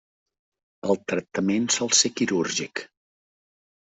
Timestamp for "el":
0.93-0.97